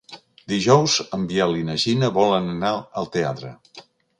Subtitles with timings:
[0.53, 3.53] Dijous en Biel i na Gina volen anar al teatre.